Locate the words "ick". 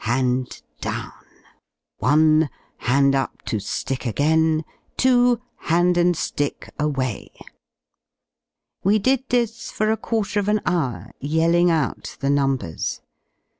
3.57-4.09, 6.15-6.69